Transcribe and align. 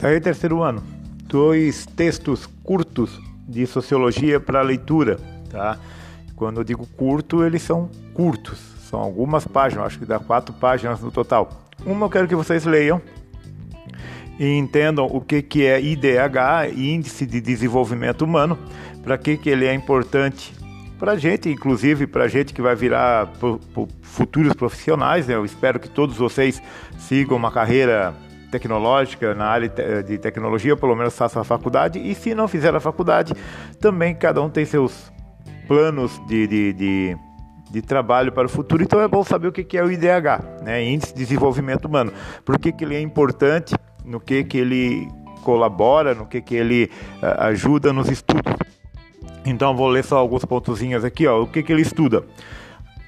Aí, 0.00 0.20
terceiro 0.20 0.62
ano, 0.62 0.80
dois 1.24 1.84
textos 1.84 2.46
curtos 2.62 3.20
de 3.48 3.66
sociologia 3.66 4.38
para 4.38 4.62
leitura, 4.62 5.18
tá? 5.50 5.76
Quando 6.36 6.60
eu 6.60 6.64
digo 6.64 6.86
curto, 6.86 7.42
eles 7.42 7.62
são 7.62 7.90
curtos, 8.14 8.60
são 8.88 9.00
algumas 9.00 9.44
páginas, 9.44 9.86
acho 9.86 9.98
que 9.98 10.04
dá 10.04 10.20
quatro 10.20 10.54
páginas 10.54 11.00
no 11.00 11.10
total. 11.10 11.50
Uma 11.84 12.06
eu 12.06 12.10
quero 12.10 12.28
que 12.28 12.34
vocês 12.36 12.64
leiam 12.64 13.02
e 14.38 14.56
entendam 14.56 15.04
o 15.06 15.20
que, 15.20 15.42
que 15.42 15.66
é 15.66 15.80
IDH, 15.80 16.72
Índice 16.76 17.26
de 17.26 17.40
Desenvolvimento 17.40 18.22
Humano, 18.22 18.56
para 19.02 19.18
que, 19.18 19.36
que 19.36 19.50
ele 19.50 19.66
é 19.66 19.74
importante 19.74 20.54
para 20.96 21.16
gente, 21.16 21.48
inclusive 21.48 22.06
para 22.06 22.28
gente 22.28 22.54
que 22.54 22.62
vai 22.62 22.76
virar 22.76 23.32
futuros 24.02 24.52
profissionais. 24.52 25.26
Né? 25.26 25.34
Eu 25.34 25.44
espero 25.44 25.80
que 25.80 25.88
todos 25.88 26.16
vocês 26.16 26.62
sigam 26.98 27.36
uma 27.36 27.50
carreira 27.50 28.14
tecnológica 28.50 29.34
na 29.34 29.46
área 29.46 29.68
de 30.02 30.18
tecnologia, 30.18 30.76
pelo 30.76 30.96
menos 30.96 31.16
façam 31.16 31.42
a 31.42 31.44
faculdade. 31.44 31.98
E 31.98 32.14
se 32.14 32.34
não 32.34 32.48
fizer 32.48 32.74
a 32.74 32.80
faculdade, 32.80 33.34
também 33.80 34.14
cada 34.14 34.42
um 34.42 34.48
tem 34.48 34.64
seus 34.64 35.12
planos 35.66 36.20
de, 36.26 36.46
de, 36.46 36.72
de, 36.72 37.16
de 37.70 37.82
trabalho 37.82 38.32
para 38.32 38.46
o 38.46 38.48
futuro. 38.48 38.82
Então 38.82 39.00
é 39.00 39.08
bom 39.08 39.22
saber 39.22 39.48
o 39.48 39.52
que 39.52 39.76
é 39.76 39.82
o 39.82 39.90
IDH, 39.90 40.62
né? 40.62 40.82
Índice 40.82 41.12
de 41.12 41.20
Desenvolvimento 41.20 41.84
Humano. 41.84 42.12
Por 42.44 42.58
que, 42.58 42.72
que 42.72 42.84
ele 42.84 42.96
é 42.96 43.00
importante, 43.00 43.74
no 44.04 44.18
que, 44.18 44.42
que 44.44 44.58
ele 44.58 45.08
colabora, 45.48 46.14
no 46.14 46.26
que, 46.26 46.42
que 46.42 46.54
ele 46.54 46.90
uh, 47.22 47.40
ajuda 47.44 47.90
nos 47.90 48.10
estudos. 48.10 48.52
Então 49.46 49.74
vou 49.74 49.88
ler 49.88 50.04
só 50.04 50.18
alguns 50.18 50.44
pontozinhos 50.44 51.04
aqui, 51.04 51.26
ó. 51.26 51.42
O 51.42 51.46
que, 51.46 51.62
que 51.62 51.72
ele 51.72 51.80
estuda? 51.80 52.22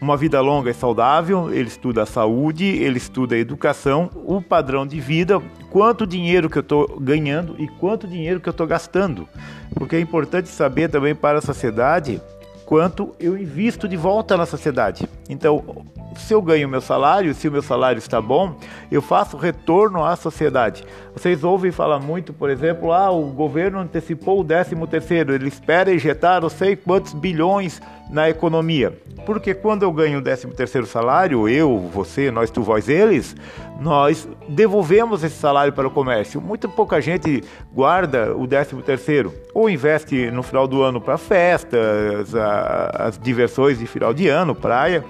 Uma 0.00 0.16
vida 0.16 0.40
longa 0.40 0.70
e 0.70 0.74
saudável, 0.74 1.52
ele 1.52 1.68
estuda 1.68 2.04
a 2.04 2.06
saúde, 2.06 2.64
ele 2.64 2.96
estuda 2.96 3.34
a 3.34 3.38
educação, 3.38 4.08
o 4.14 4.40
padrão 4.40 4.86
de 4.86 4.98
vida, 4.98 5.42
quanto 5.68 6.06
dinheiro 6.06 6.48
que 6.48 6.56
eu 6.56 6.62
estou 6.62 6.98
ganhando 6.98 7.54
e 7.58 7.68
quanto 7.68 8.08
dinheiro 8.08 8.40
que 8.40 8.48
eu 8.48 8.52
estou 8.52 8.66
gastando. 8.66 9.28
Porque 9.74 9.96
é 9.96 10.00
importante 10.00 10.48
saber 10.48 10.88
também 10.88 11.14
para 11.14 11.38
a 11.38 11.42
sociedade 11.42 12.20
quanto 12.64 13.14
eu 13.18 13.36
invisto 13.36 13.88
de 13.88 13.96
volta 13.96 14.36
na 14.36 14.46
sociedade. 14.46 15.06
Então, 15.28 15.84
se 16.16 16.34
eu 16.34 16.42
ganho 16.42 16.68
meu 16.68 16.80
salário, 16.80 17.34
se 17.34 17.48
o 17.48 17.52
meu 17.52 17.62
salário 17.62 17.98
está 17.98 18.20
bom, 18.20 18.54
eu 18.90 19.02
faço 19.02 19.36
retorno 19.36 20.04
à 20.04 20.16
sociedade. 20.16 20.84
Vocês 21.14 21.44
ouvem 21.44 21.70
falar 21.70 21.98
muito, 21.98 22.32
por 22.32 22.50
exemplo, 22.50 22.92
ah, 22.92 23.10
o 23.10 23.26
governo 23.26 23.78
antecipou 23.78 24.40
o 24.40 24.44
13 24.44 24.74
terceiro, 24.88 25.34
ele 25.34 25.48
espera 25.48 25.92
injetar 25.92 26.40
não 26.40 26.48
sei 26.48 26.76
quantos 26.76 27.12
bilhões 27.12 27.80
na 28.10 28.28
economia. 28.28 28.96
Porque 29.24 29.54
quando 29.54 29.82
eu 29.82 29.92
ganho 29.92 30.18
o 30.18 30.22
13 30.22 30.48
terceiro 30.48 30.86
salário, 30.86 31.48
eu, 31.48 31.78
você, 31.92 32.30
nós, 32.30 32.50
tu, 32.50 32.62
vós, 32.62 32.88
eles, 32.88 33.36
nós 33.80 34.28
devolvemos 34.48 35.22
esse 35.22 35.36
salário 35.36 35.72
para 35.72 35.86
o 35.86 35.90
comércio. 35.90 36.40
Muito 36.40 36.68
pouca 36.68 37.00
gente 37.00 37.42
guarda 37.72 38.36
o 38.36 38.46
13 38.46 38.76
terceiro 38.82 39.32
ou 39.54 39.70
investe 39.70 40.30
no 40.30 40.42
final 40.42 40.66
do 40.66 40.82
ano 40.82 41.00
para 41.00 41.16
festas, 41.16 42.34
as 42.34 43.18
diversões 43.18 43.78
de 43.78 43.86
final 43.86 44.12
de 44.12 44.28
ano, 44.28 44.54
praia 44.54 45.04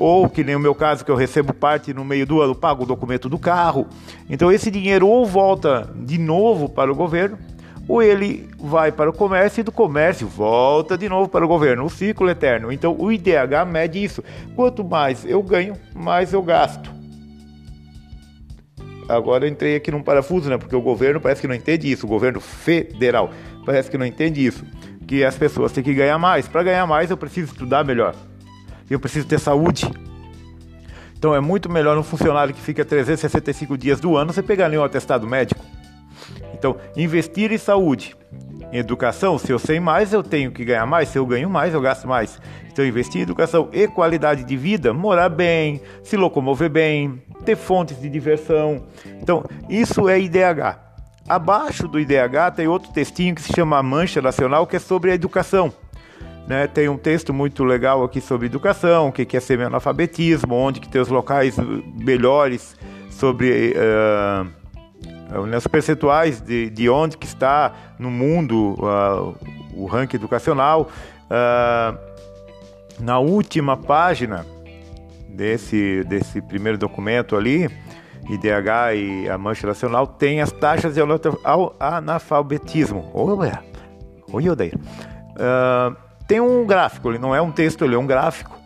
ou 0.00 0.28
que 0.28 0.44
nem 0.44 0.54
o 0.54 0.60
meu 0.60 0.76
caso 0.76 1.04
que 1.04 1.10
eu 1.10 1.16
recebo 1.16 1.52
parte 1.52 1.92
no 1.92 2.04
meio 2.04 2.24
do 2.24 2.40
ano, 2.40 2.54
pago 2.54 2.84
o 2.84 2.86
documento 2.86 3.28
do 3.28 3.36
carro. 3.36 3.84
Então 4.30 4.52
esse 4.52 4.70
dinheiro 4.70 5.08
ou 5.08 5.26
volta 5.26 5.92
de 5.96 6.16
novo 6.18 6.68
para 6.68 6.90
o 6.90 6.94
governo, 6.94 7.36
ou 7.88 8.00
ele 8.00 8.48
vai 8.60 8.92
para 8.92 9.10
o 9.10 9.12
comércio 9.12 9.60
e 9.60 9.64
do 9.64 9.72
comércio 9.72 10.28
volta 10.28 10.96
de 10.96 11.08
novo 11.08 11.28
para 11.28 11.44
o 11.44 11.48
governo, 11.48 11.84
o 11.84 11.90
ciclo 11.90 12.30
eterno. 12.30 12.70
Então 12.70 12.94
o 12.96 13.10
IDH 13.10 13.66
mede 13.66 14.04
isso. 14.04 14.22
Quanto 14.54 14.84
mais 14.84 15.24
eu 15.24 15.42
ganho, 15.42 15.74
mais 15.96 16.32
eu 16.32 16.42
gasto. 16.42 16.92
Agora 19.08 19.46
eu 19.46 19.50
entrei 19.50 19.74
aqui 19.74 19.90
num 19.90 20.02
parafuso, 20.02 20.48
né? 20.48 20.58
Porque 20.58 20.76
o 20.76 20.82
governo 20.82 21.20
parece 21.20 21.40
que 21.40 21.48
não 21.48 21.54
entende 21.54 21.90
isso, 21.90 22.06
o 22.06 22.08
governo 22.08 22.40
federal 22.40 23.30
parece 23.66 23.90
que 23.90 23.98
não 23.98 24.06
entende 24.06 24.46
isso, 24.46 24.64
que 25.08 25.24
as 25.24 25.36
pessoas 25.36 25.72
têm 25.72 25.82
que 25.82 25.92
ganhar 25.92 26.18
mais. 26.18 26.46
Para 26.46 26.62
ganhar 26.62 26.86
mais 26.86 27.10
eu 27.10 27.16
preciso 27.16 27.52
estudar 27.52 27.84
melhor 27.84 28.14
eu 28.90 29.00
preciso 29.00 29.26
ter 29.26 29.38
saúde. 29.38 29.90
Então 31.16 31.34
é 31.34 31.40
muito 31.40 31.68
melhor 31.68 31.98
um 31.98 32.02
funcionário 32.02 32.54
que 32.54 32.60
fica 32.60 32.84
365 32.84 33.76
dias 33.76 34.00
do 34.00 34.16
ano 34.16 34.32
você 34.32 34.42
pegar 34.42 34.66
ali 34.66 34.78
um 34.78 34.84
atestado 34.84 35.26
médico. 35.26 35.64
Então, 36.54 36.76
investir 36.96 37.52
em 37.52 37.58
saúde, 37.58 38.16
em 38.72 38.78
educação, 38.78 39.38
se 39.38 39.50
eu 39.52 39.58
sei 39.60 39.78
mais, 39.78 40.12
eu 40.12 40.24
tenho 40.24 40.50
que 40.50 40.64
ganhar 40.64 40.84
mais, 40.86 41.08
se 41.08 41.16
eu 41.16 41.24
ganho 41.24 41.48
mais, 41.48 41.72
eu 41.72 41.80
gasto 41.80 42.08
mais. 42.08 42.40
Então, 42.70 42.84
investir 42.84 43.20
em 43.20 43.22
educação 43.22 43.68
e 43.72 43.86
qualidade 43.86 44.42
de 44.42 44.56
vida, 44.56 44.92
morar 44.92 45.28
bem, 45.28 45.80
se 46.02 46.16
locomover 46.16 46.68
bem, 46.68 47.22
ter 47.44 47.56
fontes 47.56 48.00
de 48.00 48.08
diversão. 48.08 48.84
Então, 49.22 49.44
isso 49.68 50.08
é 50.08 50.20
IDH. 50.20 50.78
Abaixo 51.28 51.86
do 51.86 52.00
IDH 52.00 52.52
tem 52.56 52.66
outro 52.66 52.90
textinho 52.92 53.34
que 53.34 53.42
se 53.42 53.52
chama 53.52 53.82
Mancha 53.82 54.20
Nacional, 54.20 54.66
que 54.66 54.76
é 54.76 54.80
sobre 54.80 55.12
a 55.12 55.14
educação. 55.14 55.72
Né? 56.48 56.66
Tem 56.66 56.88
um 56.88 56.96
texto 56.96 57.34
muito 57.34 57.62
legal 57.62 58.02
aqui 58.02 58.22
sobre 58.22 58.46
educação, 58.46 59.08
o 59.08 59.12
que 59.12 59.36
é 59.36 59.40
semi-analfabetismo, 59.40 60.54
onde 60.54 60.80
que 60.80 60.88
tem 60.88 60.98
os 60.98 61.08
locais 61.08 61.56
melhores 61.94 62.74
sobre 63.10 63.74
uh, 63.76 65.46
os 65.54 65.66
percentuais 65.66 66.40
de, 66.40 66.70
de 66.70 66.88
onde 66.88 67.18
que 67.18 67.26
está 67.26 67.74
no 67.98 68.10
mundo 68.10 68.76
uh, 68.78 69.36
o 69.74 69.84
ranking 69.84 70.16
educacional. 70.16 70.88
Uh, 71.24 71.98
na 72.98 73.18
última 73.18 73.76
página 73.76 74.46
desse, 75.28 76.02
desse 76.04 76.40
primeiro 76.40 76.78
documento 76.78 77.36
ali, 77.36 77.68
IDH 78.30 78.94
e 78.96 79.28
a 79.28 79.36
Mancha 79.36 79.66
Nacional, 79.66 80.06
tem 80.06 80.40
as 80.40 80.50
taxas 80.50 80.94
de 80.94 81.00
analfabetismo. 81.78 83.10
Olha, 83.12 83.62
olha, 84.32 84.52
Odeia. 84.52 84.74
Uh, 85.36 86.07
tem 86.28 86.40
um 86.40 86.66
gráfico, 86.66 87.08
ele 87.08 87.18
não 87.18 87.34
é 87.34 87.40
um 87.40 87.50
texto, 87.50 87.86
ele 87.86 87.94
é 87.94 87.98
um 87.98 88.06
gráfico. 88.06 88.56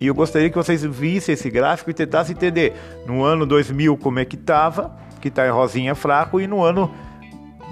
E 0.00 0.06
eu 0.06 0.14
gostaria 0.14 0.48
que 0.48 0.56
vocês 0.56 0.82
vissem 0.82 1.34
esse 1.34 1.50
gráfico 1.50 1.90
e 1.90 1.94
tentassem 1.94 2.34
entender 2.34 2.72
no 3.06 3.22
ano 3.22 3.44
2000 3.44 3.98
como 3.98 4.18
é 4.18 4.24
que 4.24 4.36
estava, 4.36 4.96
que 5.20 5.28
está 5.28 5.46
em 5.46 5.50
rosinha 5.50 5.94
fraco, 5.94 6.40
e 6.40 6.46
no 6.46 6.64
ano 6.64 6.90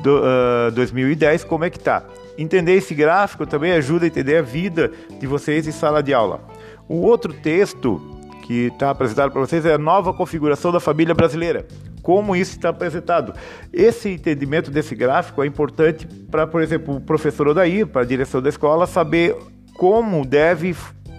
do, 0.02 0.18
uh, 0.18 0.70
2010 0.72 1.44
como 1.44 1.64
é 1.64 1.70
que 1.70 1.78
está. 1.78 2.04
Entender 2.36 2.74
esse 2.74 2.94
gráfico 2.94 3.46
também 3.46 3.72
ajuda 3.72 4.04
a 4.04 4.08
entender 4.08 4.36
a 4.36 4.42
vida 4.42 4.92
de 5.18 5.26
vocês 5.26 5.66
em 5.66 5.72
sala 5.72 6.02
de 6.02 6.12
aula. 6.12 6.42
O 6.86 6.96
outro 6.96 7.32
texto 7.32 7.98
que 8.42 8.66
está 8.66 8.90
apresentado 8.90 9.32
para 9.32 9.40
vocês 9.40 9.64
é 9.64 9.72
a 9.72 9.78
nova 9.78 10.12
configuração 10.12 10.70
da 10.70 10.78
família 10.78 11.14
brasileira 11.14 11.66
como 12.02 12.34
isso 12.34 12.52
está 12.52 12.70
apresentado. 12.70 13.32
Esse 13.72 14.10
entendimento 14.10 14.70
desse 14.70 14.94
gráfico 14.94 15.42
é 15.42 15.46
importante 15.46 16.06
para, 16.30 16.46
por 16.46 16.62
exemplo, 16.62 16.96
o 16.96 17.00
professor 17.00 17.48
Odair, 17.48 17.86
para 17.86 18.02
a 18.02 18.04
direção 18.04 18.40
da 18.40 18.48
escola, 18.48 18.86
saber 18.86 19.36
como 19.76 20.24
deve 20.24 20.74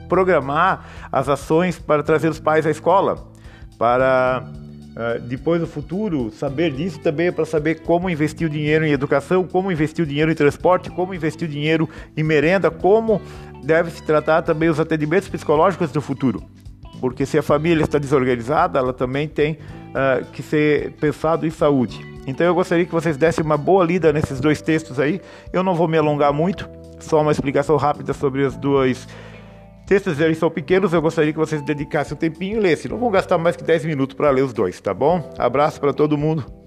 programar 0.07 0.85
as 1.11 1.29
ações 1.29 1.79
para 1.79 2.03
trazer 2.03 2.29
os 2.29 2.39
pais 2.39 2.65
à 2.65 2.71
escola, 2.71 3.31
para 3.77 4.43
uh, 4.43 5.19
depois 5.21 5.61
no 5.61 5.67
futuro 5.67 6.31
saber 6.31 6.71
disso 6.71 6.99
também 6.99 7.27
é 7.27 7.31
para 7.31 7.45
saber 7.45 7.81
como 7.81 8.09
investir 8.09 8.47
o 8.47 8.49
dinheiro 8.49 8.85
em 8.85 8.91
educação, 8.91 9.45
como 9.47 9.71
investir 9.71 10.03
o 10.03 10.07
dinheiro 10.07 10.31
em 10.31 10.35
transporte, 10.35 10.89
como 10.89 11.13
investir 11.13 11.47
o 11.47 11.51
dinheiro 11.51 11.87
em 12.17 12.23
merenda, 12.23 12.71
como 12.71 13.21
deve 13.63 13.91
se 13.91 14.03
tratar 14.03 14.41
também 14.41 14.67
os 14.67 14.79
atendimentos 14.79 15.29
psicológicos 15.29 15.91
do 15.91 16.01
futuro 16.01 16.43
porque 16.99 17.25
se 17.25 17.37
a 17.37 17.43
família 17.43 17.83
está 17.83 17.97
desorganizada, 17.97 18.77
ela 18.77 18.93
também 18.93 19.27
tem 19.27 19.57
uh, 19.89 20.25
que 20.31 20.41
ser 20.41 20.93
pensado 20.93 21.45
em 21.45 21.49
saúde. 21.49 21.99
Então 22.27 22.45
eu 22.45 22.53
gostaria 22.53 22.85
que 22.85 22.91
vocês 22.91 23.17
dessem 23.17 23.43
uma 23.43 23.57
boa 23.57 23.83
lida 23.83 24.13
nesses 24.13 24.39
dois 24.39 24.61
textos 24.61 24.99
aí. 24.99 25.21
Eu 25.51 25.63
não 25.63 25.73
vou 25.73 25.87
me 25.87 25.97
alongar 25.97 26.31
muito, 26.31 26.69
só 26.99 27.21
uma 27.21 27.31
explicação 27.31 27.75
rápida 27.77 28.13
sobre 28.13 28.43
os 28.43 28.55
dois 28.55 29.07
textos. 29.85 30.19
Eles 30.19 30.37
são 30.37 30.49
pequenos, 30.49 30.93
eu 30.93 31.01
gostaria 31.01 31.31
que 31.31 31.39
vocês 31.39 31.61
dedicassem 31.61 32.15
um 32.15 32.19
tempinho 32.19 32.57
e 32.57 32.59
lessem. 32.59 32.91
Não 32.91 32.97
vão 32.97 33.09
gastar 33.09 33.37
mais 33.37 33.55
que 33.55 33.63
10 33.63 33.85
minutos 33.85 34.15
para 34.15 34.29
ler 34.29 34.43
os 34.43 34.53
dois, 34.53 34.79
tá 34.79 34.93
bom? 34.93 35.27
Abraço 35.37 35.79
para 35.79 35.93
todo 35.93 36.17
mundo. 36.17 36.58